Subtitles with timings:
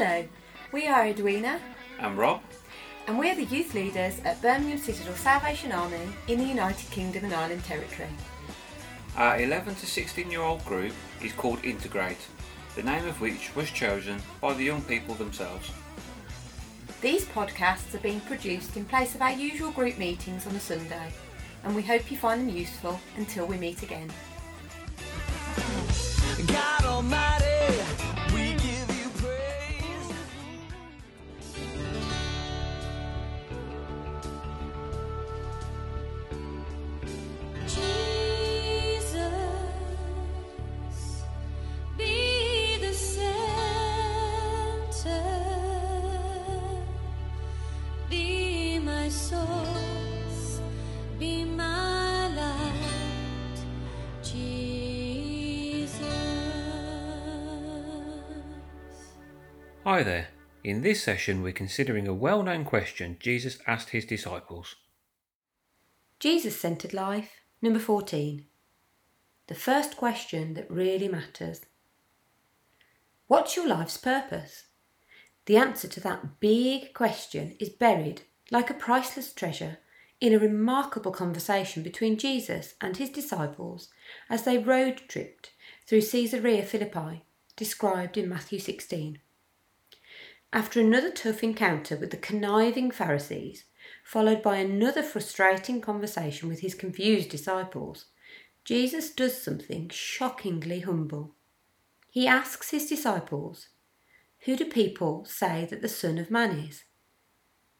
[0.00, 0.24] Hello,
[0.70, 1.58] we are Edwina
[1.98, 2.40] I'm Rob.
[3.08, 7.34] and we're the youth leaders at Birmingham Citadel Salvation Army in the United Kingdom and
[7.34, 8.08] Ireland Territory.
[9.16, 12.28] Our 11 to 16 year old group is called Integrate,
[12.76, 15.72] the name of which was chosen by the young people themselves.
[17.00, 21.12] These podcasts are being produced in place of our usual group meetings on a Sunday,
[21.64, 24.12] and we hope you find them useful until we meet again.
[59.88, 60.28] Hi there.
[60.62, 64.76] In this session, we're considering a well known question Jesus asked his disciples.
[66.20, 67.30] Jesus centered life,
[67.62, 68.44] number 14.
[69.46, 71.62] The first question that really matters
[73.28, 74.66] What's your life's purpose?
[75.46, 79.78] The answer to that big question is buried, like a priceless treasure,
[80.20, 83.88] in a remarkable conversation between Jesus and his disciples
[84.28, 85.52] as they road tripped
[85.86, 87.24] through Caesarea Philippi,
[87.56, 89.20] described in Matthew 16.
[90.52, 93.64] After another tough encounter with the conniving Pharisees,
[94.02, 98.06] followed by another frustrating conversation with his confused disciples,
[98.64, 101.34] Jesus does something shockingly humble.
[102.10, 103.68] He asks his disciples,
[104.46, 106.84] Who do people say that the Son of Man is?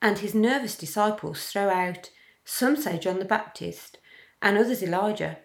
[0.00, 2.10] And his nervous disciples throw out,
[2.44, 3.98] Some say John the Baptist,
[4.40, 5.38] and others Elijah,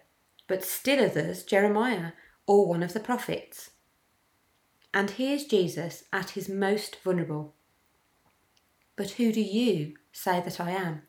[0.46, 2.12] but still others Jeremiah
[2.46, 3.70] or one of the prophets.
[4.92, 7.54] And here's Jesus at his most vulnerable.
[8.96, 11.02] But who do you say that I am?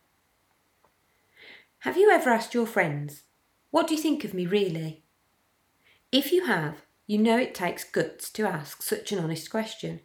[1.80, 3.24] Have you ever asked your friends,
[3.72, 5.04] What do you think of me really?
[6.12, 10.02] If you have, you know it takes guts to ask such an honest question,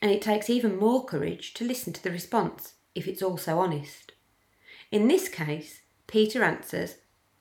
[0.00, 4.12] and it takes even more courage to listen to the response if it's also honest.
[4.90, 6.96] In this case, Peter answers,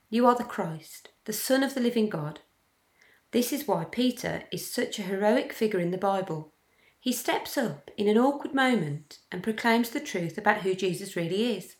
[0.09, 2.41] You are the Christ, the Son of the living God.
[3.31, 6.53] This is why Peter is such a heroic figure in the Bible.
[6.99, 11.55] He steps up in an awkward moment and proclaims the truth about who Jesus really
[11.55, 11.75] is.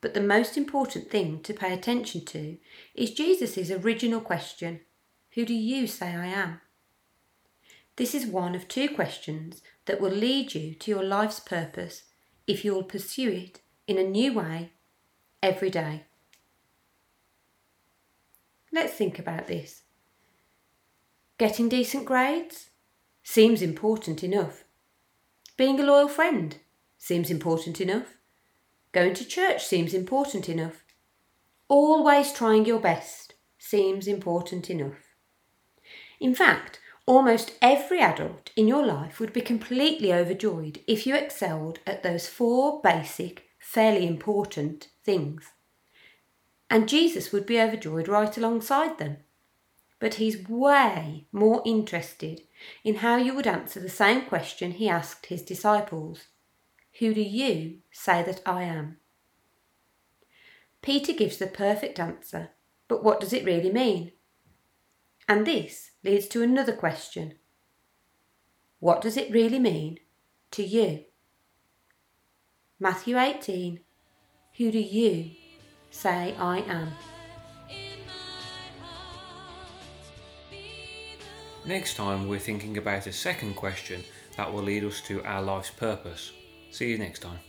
[0.00, 2.58] But the most important thing to pay attention to
[2.94, 4.80] is Jesus' original question
[5.34, 6.60] Who do you say I am?
[7.96, 12.02] This is one of two questions that will lead you to your life's purpose
[12.46, 14.72] if you will pursue it in a new way
[15.42, 16.04] every day.
[18.70, 19.82] Let's think about this.
[21.38, 22.70] Getting decent grades?
[23.22, 24.64] Seems important enough.
[25.58, 26.56] Being a loyal friend?
[26.96, 28.16] Seems important enough.
[28.92, 30.82] Going to church seems important enough.
[31.68, 35.14] Always trying your best seems important enough.
[36.20, 41.80] In fact, almost every adult in your life would be completely overjoyed if you excelled
[41.86, 45.50] at those four basic, fairly important things.
[46.70, 49.18] And Jesus would be overjoyed right alongside them.
[49.98, 52.42] But he's way more interested
[52.84, 56.24] in how you would answer the same question he asked his disciples
[56.98, 58.98] Who do you say that I am?
[60.82, 62.50] Peter gives the perfect answer,
[62.88, 64.12] but what does it really mean?
[65.28, 67.34] And this leads to another question
[68.78, 69.98] What does it really mean
[70.52, 71.04] to you?
[72.78, 73.80] Matthew 18
[74.58, 75.30] Who do you
[75.90, 76.92] say I am?
[81.66, 84.04] Next time, we're thinking about a second question
[84.36, 86.30] that will lead us to our life's purpose.
[86.70, 87.40] See you next time.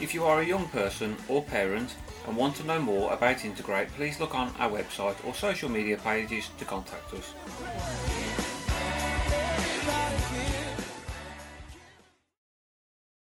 [0.00, 1.96] If you are a young person or parent
[2.28, 5.96] and want to know more about Integrate, please look on our website or social media
[5.96, 7.34] pages to contact us.